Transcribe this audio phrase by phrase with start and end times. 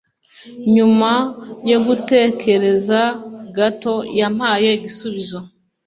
[0.75, 1.11] Nyuma
[1.69, 2.99] yo gutekereza
[3.57, 5.39] gato, yampaye igisubizo.